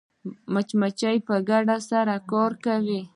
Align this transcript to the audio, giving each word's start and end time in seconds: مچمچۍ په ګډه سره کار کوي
مچمچۍ 0.53 1.17
په 1.27 1.35
ګډه 1.49 1.77
سره 1.89 2.15
کار 2.31 2.51
کوي 2.65 3.01